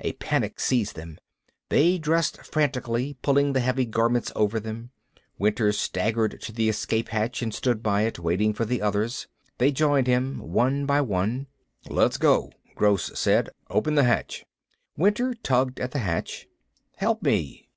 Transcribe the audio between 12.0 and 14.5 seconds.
go!" Gross said. "Open the hatch."